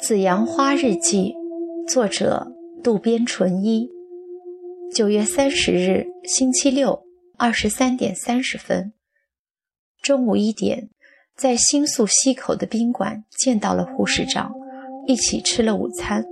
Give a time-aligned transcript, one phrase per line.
[0.02, 1.34] 《紫阳花日记》，
[1.88, 2.50] 作者
[2.82, 3.88] 渡边淳一。
[4.94, 7.04] 九月三十日，星期六，
[7.36, 8.92] 二十三点三十分，
[10.02, 10.88] 中午一点，
[11.36, 14.52] 在新宿西口的宾馆见到了护士长，
[15.06, 16.24] 一起吃了午餐。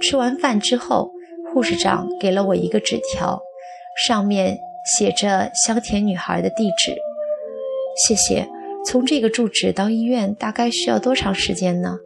[0.00, 1.10] 吃完饭之后，
[1.54, 3.40] 护士长给了我一个纸条，
[4.06, 4.58] 上面
[4.98, 7.05] 写着香田女孩的地址。
[7.96, 8.48] 谢谢。
[8.84, 11.98] 从这个住址到医院大概需要多长时间呢？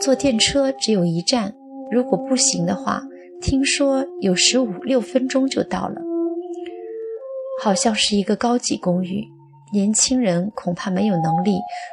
[0.00, 1.54] 坐电车只有一站，
[1.90, 3.02] 如果步行的话，
[3.40, 6.00] 听说有十五六分钟就到了。
[7.62, 9.24] 好像是一个高级公寓，
[9.72, 11.52] 年轻人恐怕没有能力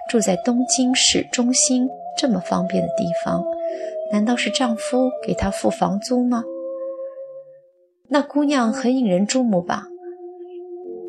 [0.09, 1.87] 住在东京市中心
[2.17, 3.43] 这么方便的地方。
[4.11, 6.43] 难道是丈夫给她付房租吗？
[8.07, 9.88] 那姑娘很引人注目吧？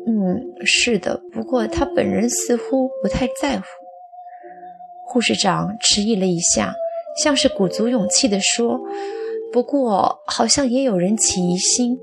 [0.07, 3.65] 嗯，是的，不过他本人似乎不太在乎。
[5.07, 6.73] 护士长迟疑了一下。
[7.21, 8.79] 像是鼓足勇气地说
[9.51, 11.99] ：“不过，好像也有人起疑心。”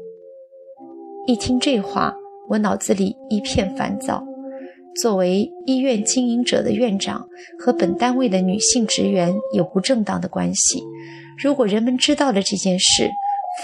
[1.26, 2.14] 一听这话，
[2.50, 4.22] 我脑子里一片烦躁。
[5.00, 7.26] 作为医院经营者的院长
[7.58, 10.82] 和本单位的女性职员有不正当的关系，
[11.42, 13.10] 如果人们知道了这件事，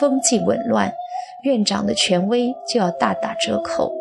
[0.00, 0.90] 风气紊乱，
[1.42, 3.92] 院长的权威就要大打折扣。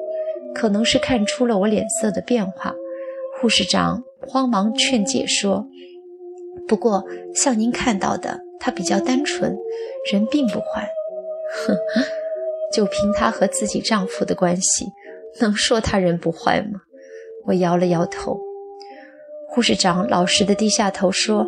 [0.54, 2.74] 可能是看出了我脸色的变化，
[3.40, 5.68] 护士长慌忙劝解说。
[6.68, 7.04] 不过，
[7.36, 9.56] 像您看到的，她比较单纯，
[10.12, 10.88] 人并不坏。
[11.66, 11.76] 哼，
[12.74, 14.86] 就凭她和自己丈夫的关系，
[15.42, 16.82] 能说她人不坏吗？
[17.46, 18.40] 我摇了摇头。
[19.50, 21.46] 护士长老实的低下头说：“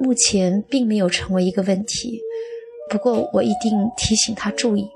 [0.00, 2.20] 目前并没有成为一个问题，
[2.90, 4.88] 不过我一定提醒她注意，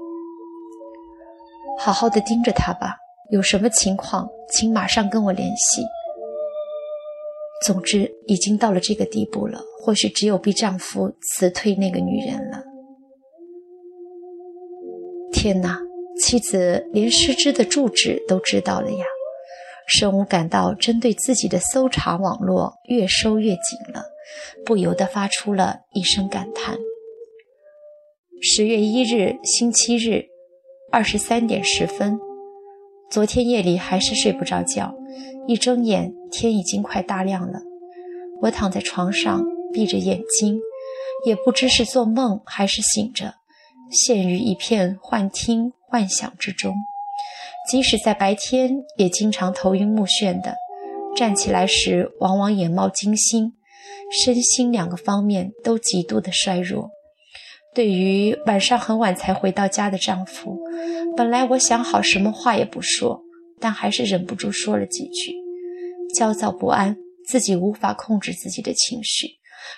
[1.82, 2.96] 好好的盯着她吧。
[3.30, 5.82] 有什么情况，请马上跟我联系。”
[7.64, 12.62] 总之，已经到了这个地步了，或许只有逼丈夫辞退那个女人了。
[15.32, 15.78] 天哪，
[16.18, 19.04] 妻子连失之的住址都知道了呀！
[19.86, 24.04] 神武感到针对自己的搜查网络越收越紧了，
[24.64, 26.78] 不由得发出了一声感叹。
[28.40, 30.24] 十月一日，星期日，
[30.92, 32.18] 二十三点十分。
[33.10, 34.92] 昨天夜里还是睡不着觉，
[35.46, 37.60] 一睁眼天已经快大亮了。
[38.42, 40.58] 我躺在床上闭着眼睛，
[41.24, 43.34] 也不知是做梦还是醒着，
[43.90, 46.74] 陷于一片幻听幻想之中。
[47.70, 50.56] 即使在白天，也经常头晕目眩的，
[51.14, 53.52] 站起来时往往眼冒金星，
[54.24, 56.90] 身心两个方面都极度的衰弱。
[57.72, 60.58] 对于晚上很晚才回到家的丈夫，
[61.16, 63.22] 本来我想好什么话也不说，
[63.60, 65.32] 但还是忍不住说了几句。
[66.14, 66.96] 焦躁不安，
[67.28, 69.28] 自己无法控制自己的情绪，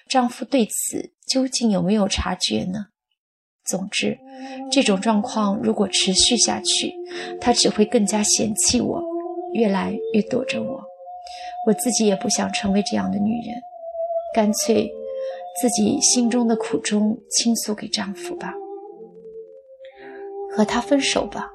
[0.08, 2.86] 丈夫对此究竟有没有察觉呢？
[3.66, 4.18] 总之，
[4.72, 6.94] 这种状况如果持续下去，
[7.40, 9.02] 他只会更加嫌弃我，
[9.52, 10.82] 越来越躲着我。
[11.66, 13.54] 我自己也不想成为这样的女人，
[14.34, 14.90] 干脆。
[15.60, 18.54] 自己心中的苦衷倾诉给丈夫吧，
[20.56, 21.50] 和他分手吧。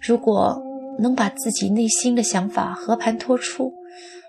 [0.00, 0.60] 如果
[0.98, 3.72] 能把自己内心的想法和盘托出，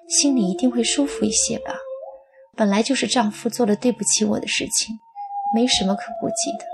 [0.08, 1.76] 心里一定会舒服一些吧。
[2.56, 4.96] 本来就是丈夫做了对不起我的事情，
[5.56, 6.66] 没什么可顾忌的。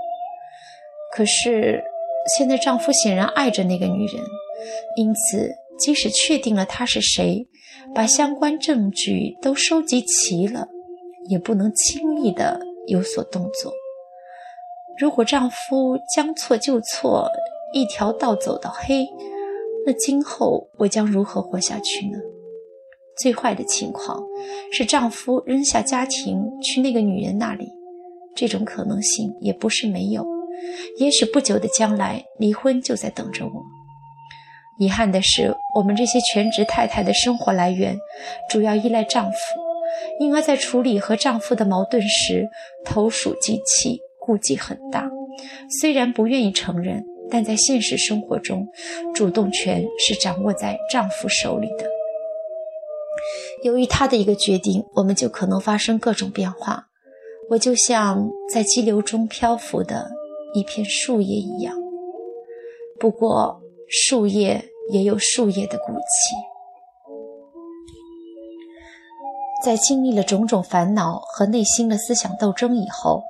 [1.14, 1.82] 可是
[2.36, 4.22] 现在丈夫显然爱着那个女人，
[4.96, 7.48] 因此即使确定了她是谁，
[7.94, 10.68] 把相关证据都收集齐了。
[11.28, 13.72] 也不能轻易的有所动作。
[14.98, 17.30] 如果丈夫将错就错，
[17.72, 19.06] 一条道走到黑，
[19.86, 22.18] 那今后我将如何活下去呢？
[23.16, 24.20] 最坏的情况
[24.72, 27.68] 是丈夫扔下家庭去那个女人那里，
[28.34, 30.26] 这种可能性也不是没有。
[30.98, 33.62] 也许不久的将来，离婚就在等着我。
[34.78, 37.96] 遗憾的是，我们这些全职太太的生活来源
[38.48, 39.67] 主要依赖丈夫。
[40.18, 42.48] 因而，在处理和丈夫的矛盾时，
[42.84, 45.08] 投鼠忌器，顾忌很大。
[45.80, 48.66] 虽然不愿意承认，但在现实生活中，
[49.14, 51.86] 主动权是掌握在丈夫手里的。
[53.62, 56.88] 由于他的一个决定，我们就可能发生各种变化。
[57.50, 60.10] 我就像在激流中漂浮的
[60.54, 61.74] 一片树叶一样。
[62.98, 66.57] 不过，树叶也有树叶的骨气。
[69.64, 73.22] 在经历了种种烦恼和内心的思想斗争以后，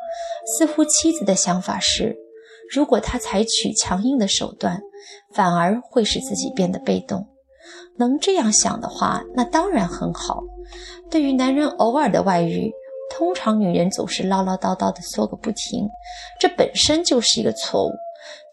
[0.59, 2.17] 似乎妻子的想法是：
[2.71, 4.81] 如果他采取强硬的手段，
[5.33, 7.27] 反而会使自己变得被动。
[7.97, 10.43] 能这样想的话，那当然很好。
[11.11, 12.71] 对于男人偶尔的外遇，
[13.11, 15.89] 通常女人总是唠唠叨叨的说个不停，
[16.39, 17.91] 这本身就是一个错误。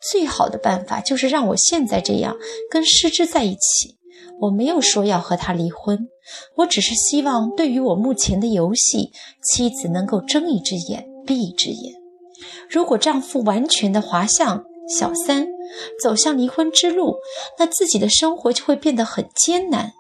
[0.02, 2.36] 最好的办法就是让我现在这样
[2.72, 3.98] 跟失之在一起。
[4.42, 6.08] 我没有说要和他离婚，
[6.56, 9.12] 我只是希望对于我目前的游戏，
[9.42, 11.96] 妻子能够睁一只眼闭一只眼。
[12.70, 15.48] 如果丈夫完全的滑向小三，
[16.04, 17.16] 走向离婚之路，
[17.58, 19.94] 那自己的生活就会变得很艰难。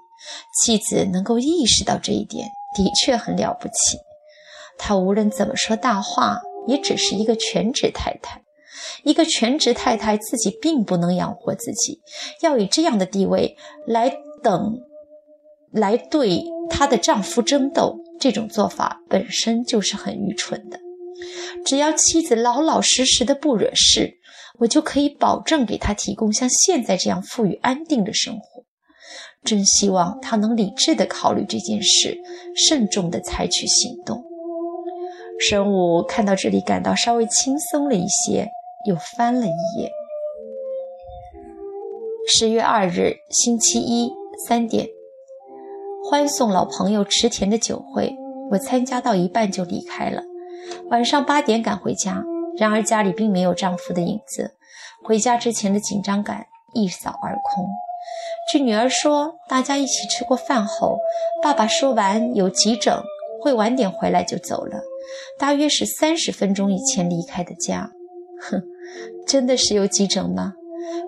[0.61, 3.97] 妻子能够意识到这一点，的确很了不起。
[4.77, 8.41] 她无论怎么说大话，也只是一个全职太太。
[9.03, 12.01] 一个全职太太自己并不能养活自己，
[12.41, 13.55] 要以这样的地位
[13.87, 14.09] 来
[14.45, 14.79] 等，
[15.71, 20.79] 来对她的丈夫争斗，这种做法本身就是很愚蠢的。
[21.65, 24.19] 只要妻子老老实实的不惹事，
[24.59, 28.63] 我就可以保证给她提供像现在这样富裕安定的生活。
[29.43, 32.15] 真希望她能理智的考虑这件事，
[32.55, 34.23] 慎重的采取行动。
[35.39, 38.47] 神武看到这里，感到稍微轻松了一些。
[38.87, 39.89] 又翻了一页。
[42.27, 44.11] 十月二日，星期一，
[44.47, 44.87] 三点，
[46.03, 48.15] 欢送老朋友池田的酒会，
[48.51, 50.21] 我参加到一半就离开了。
[50.89, 52.23] 晚上八点赶回家，
[52.57, 54.55] 然而家里并没有丈夫的影子。
[55.03, 57.65] 回家之前的紧张感一扫而空。
[58.51, 60.99] 据女儿说，大家一起吃过饭后，
[61.41, 62.93] 爸爸说完有急诊，
[63.41, 64.81] 会晚点回来就走了，
[65.39, 67.91] 大约是三十分钟以前离开的家。
[68.41, 68.61] 哼。
[69.27, 70.53] 真的是有急诊吗？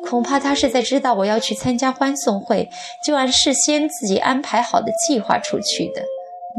[0.05, 2.69] 恐怕他是在知道我要去参加欢送会，
[3.05, 6.03] 就按事先自己安排好的计划出去的，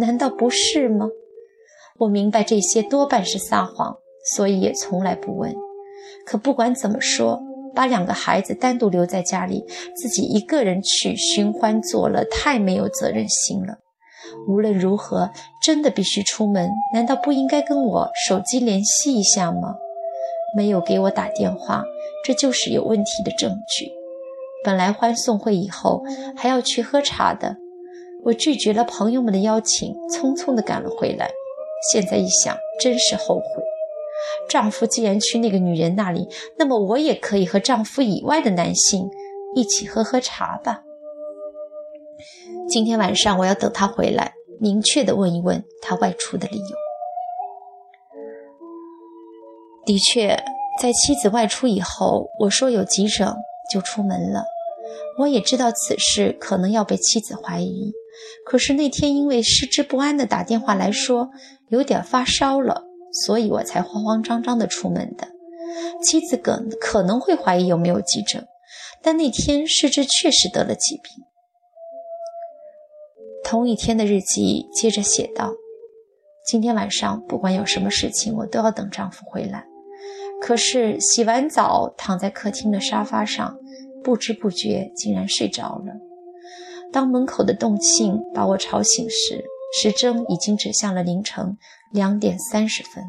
[0.01, 1.09] 难道不是吗？
[1.99, 3.97] 我明白这些多半是撒谎，
[4.35, 5.55] 所以也从来不问。
[6.25, 7.41] 可不管怎么说，
[7.75, 9.65] 把两个孩子单独留在家里，
[9.97, 13.79] 自己一个人去寻欢作乐，太没有责任心了。
[14.47, 15.31] 无论如何，
[15.63, 19.77] 真的必须出门，难道不应该跟我手机联系一下吗？
[20.57, 21.85] 没有给我打电话，
[22.25, 23.93] 这就是有问题的证据。
[24.65, 26.03] 本来欢送会以后
[26.37, 27.57] 还要去喝茶的，
[28.25, 31.31] 我拒绝了朋友们的邀请，匆匆地赶了回来。
[31.93, 33.63] 现在一想，真是后悔。
[34.49, 36.29] 丈夫既然去那个女人那里，
[36.59, 39.09] 那么我也可以和丈夫以外的男性
[39.55, 40.83] 一起喝喝茶吧。
[42.69, 46.77] 今天晚上我要等他回来，明确地问一问他外出的理由。
[49.87, 50.37] 的确，
[50.81, 53.35] 在妻子外出以后，我说有急诊
[53.71, 54.45] 就出门了。
[55.19, 57.93] 我也知道此事可能要被妻子怀疑，
[58.47, 61.31] 可是那天因为失之不安的打电话来说
[61.69, 62.85] 有点发烧了，
[63.25, 65.29] 所以我才慌慌张张的出门的。
[66.05, 68.47] 妻子可可能会怀疑有没有急诊，
[69.03, 71.25] 但那天失之确实得了疾病。
[73.43, 75.53] 同一天的日记接着写道
[76.47, 79.67] ：“今天晚上不管有什么事情，我都要等丈夫回来。”
[80.41, 83.59] 可是洗完澡，躺在客厅的沙发上，
[84.03, 85.95] 不知不觉竟然睡着了。
[86.93, 89.45] 当门口的动静把我吵醒时，
[89.75, 91.59] 时针已经指向了凌晨
[91.93, 93.05] 两点三十分。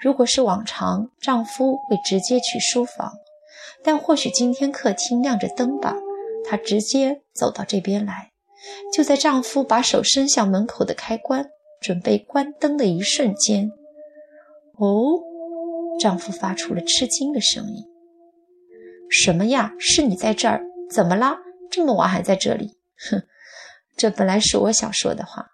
[0.00, 3.12] 如果是往常，丈夫会直接去书房，
[3.82, 5.96] 但或许今天客厅亮着灯吧，
[6.48, 8.30] 他直接走到这边来。
[8.92, 11.50] 就在丈夫把手伸向门口的开关，
[11.82, 13.70] 准备关灯的一瞬间，
[14.78, 15.33] 哦。
[16.00, 17.84] 丈夫发出了吃惊的声音
[19.08, 19.72] ：“什么呀？
[19.78, 20.62] 是你在这儿？
[20.90, 21.38] 怎么啦？
[21.70, 22.76] 这么晚还在这里？”
[23.10, 23.22] 哼，
[23.96, 25.52] 这本来是我想说的话。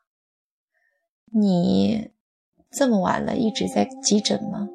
[1.33, 2.11] 你
[2.73, 4.69] 这么晚了，一直在急诊吗？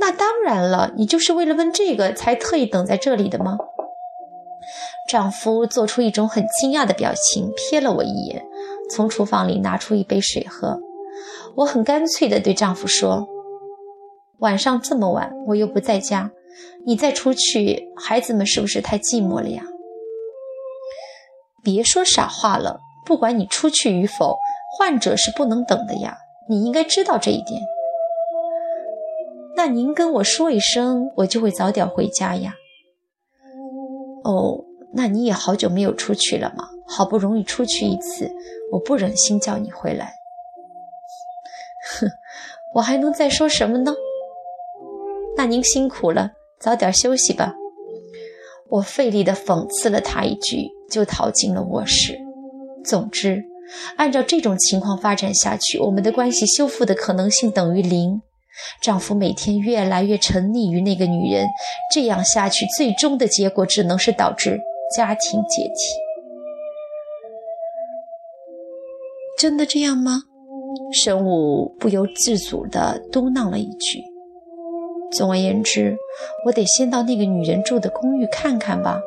[0.00, 3.58] 那当然了，你就是为了问这个才特意等在这里的吗？
[5.08, 8.44] 丈夫做出一种很惊讶的表情，瞥了我一眼，
[8.90, 10.80] 从厨房里拿出一杯水喝。
[11.56, 13.28] 我很干脆地对丈夫说。
[14.42, 16.32] 晚上这么晚，我又不在家，
[16.84, 19.62] 你再出去，孩子们是不是太寂寞了呀？
[21.62, 24.36] 别说傻话了，不管你出去与否，
[24.76, 26.18] 患者是不能等的呀，
[26.48, 27.62] 你应该知道这一点。
[29.54, 32.54] 那您跟我说一声，我就会早点回家呀。
[34.24, 38.28] 哦，那你也好久没有出去了嘛，好不容易出去一次，
[38.72, 40.12] 我不忍心叫你回来。
[42.00, 42.08] 哼，
[42.74, 43.94] 我还能再说什么呢？
[45.42, 46.30] 那您辛苦了，
[46.60, 47.52] 早点休息吧。
[48.68, 52.16] 我费力地讽刺了他一句，就逃进了卧室。
[52.84, 53.42] 总之，
[53.96, 58.22] 按照这种情况发展下去，我们的关系修复的可能性等于零。
[58.80, 61.48] 丈夫每天越来越沉溺于那个女人，
[61.92, 64.60] 这样下去，最终的结果只能是导致
[64.96, 65.72] 家庭解体。
[69.36, 70.22] 真的这样吗？
[70.92, 74.11] 神武不由自主地嘟囔了一句。
[75.12, 75.96] 总而言之，
[76.44, 79.00] 我得先到那个女人住的公寓看看吧。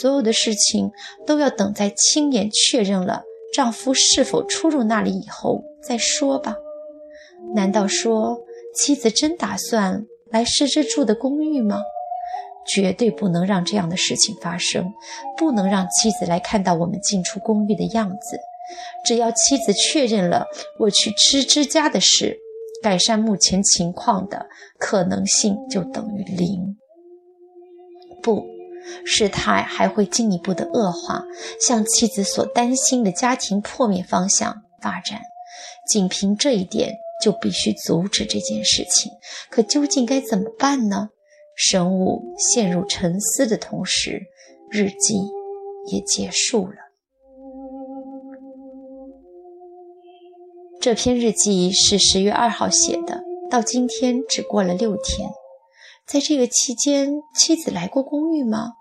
[0.00, 0.90] 所有的事情
[1.26, 3.22] 都要等在亲眼确认了
[3.54, 6.56] 丈夫是否出入那里以后再说吧。
[7.54, 8.40] 难道说
[8.74, 11.80] 妻子真打算来失之住的公寓吗？
[12.66, 14.90] 绝对不能让这样的事情发生，
[15.36, 18.38] 不能让妻子来看到我们进出公寓的样子。
[19.04, 20.46] 只要妻子确认了
[20.78, 22.38] 我去吃之家的事，
[22.84, 24.46] 改善目前情况的
[24.78, 26.76] 可能性就等于零。
[28.22, 28.44] 不。
[29.06, 31.24] 事态还会进一步的恶化，
[31.58, 35.22] 向妻子所担心的家庭破灭方向发展。
[35.88, 39.10] 仅凭这一点，就必须阻止这件事情。
[39.48, 41.08] 可究竟该怎么办呢？
[41.56, 44.20] 神武陷入沉思的同时，
[44.70, 45.14] 日记
[45.90, 46.74] 也结束了。
[50.84, 55.30] 这篇日记是十月二号写的，到今天只过了六天。
[56.06, 58.74] 在这个期间，妻子来过公寓吗？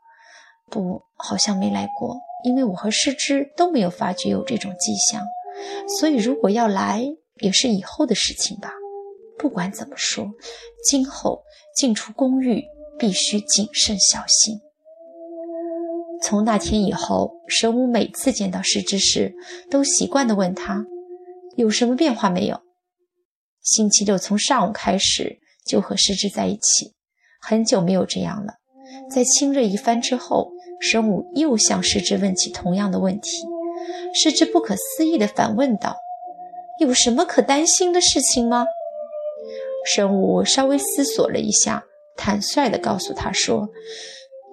[0.69, 5.23] 不，好像没来过，因为我和师之都没有发觉有这种迹象。
[5.97, 7.05] 所以，如果要来，
[7.39, 8.73] 也是以后的事情吧。
[9.37, 10.29] 不管怎么说，
[10.83, 11.41] 今后
[11.73, 12.65] 进出公寓
[12.99, 14.59] 必须谨慎小心。
[16.21, 19.33] 从那天以后，神武每次见到师之时，
[19.71, 20.85] 都习惯地问他
[21.55, 22.61] 有什么变化没有。
[23.61, 26.93] 星期六从上午开始就和师之在一起。
[27.41, 28.53] 很久没有这样了。
[29.09, 33.29] 在亲热一番之后，神武又向师之问起同样的问题。
[34.13, 35.97] 师之不可思议地反问道
[36.79, 38.65] ：“有什么可担心的事情吗？”
[39.85, 41.83] 神武稍微思索了一下，
[42.15, 43.67] 坦率地告诉他说：“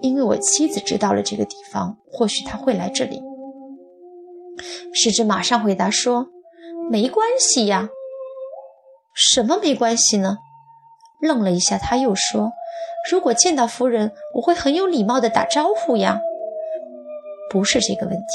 [0.01, 3.21] 因为我妻子知道了这个地方，或许她会来这里。”
[4.93, 6.27] 师之马上回答说
[6.91, 7.89] ：“没关系呀。
[9.15, 10.37] ”“什么没关系呢？”
[11.23, 12.51] 愣了一下，他又说。
[13.09, 16.19] 如果见到夫人，我会很有礼貌地打招呼呀。
[17.49, 18.25] 不是这个问题，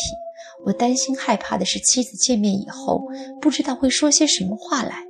[0.65, 3.03] 我担心害怕的是妻子见面以后
[3.41, 5.05] 不知道会说些什么话来。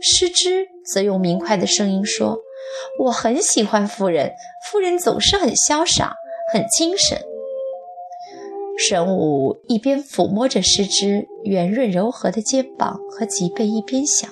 [0.00, 2.38] 失之则用明快的声音说
[3.04, 4.32] ：“我很喜欢夫人，
[4.70, 6.16] 夫人总是很潇洒，
[6.52, 7.20] 很精神。”
[8.78, 14.30] 神武一边抚摸着师之圆润柔和的肩膀和脊背，一边想。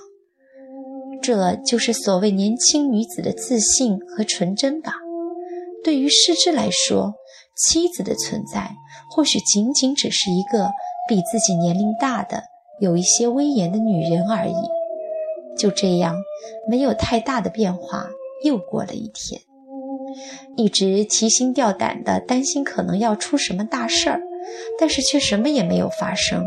[1.20, 4.92] 这就是所谓年轻女子的自信和纯真吧。
[5.82, 7.14] 对于师之来说，
[7.56, 8.70] 妻子的存在
[9.10, 10.70] 或许仅仅只是一个
[11.08, 12.44] 比自己年龄大的、
[12.80, 14.54] 有一些威严的女人而已。
[15.58, 16.14] 就这样，
[16.68, 18.06] 没有太大的变化，
[18.44, 19.40] 又过了一天。
[20.56, 24.20] 一直提心吊胆的担心可能要出什么大事儿，
[24.78, 26.44] 但是却什么也没有发生。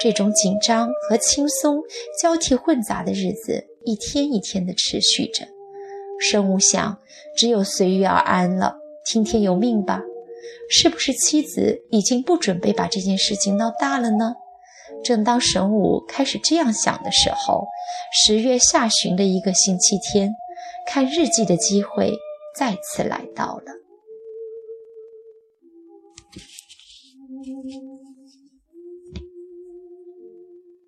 [0.00, 1.82] 这种紧张和轻松
[2.20, 3.66] 交替混杂的日子。
[3.84, 5.46] 一天一天的持续着，
[6.20, 6.98] 生武想，
[7.38, 8.76] 只有随遇而安了，
[9.06, 10.02] 听天由命吧。
[10.68, 14.34] 是不是妻子已经不准备把这件事情闹大了呢？
[15.02, 17.66] 正当神武开始这样想的时候，
[18.12, 20.34] 十月下旬的一个星期天，
[20.86, 22.14] 看日记的机会
[22.54, 23.72] 再次来到了。
[27.48, 27.87] Thank you.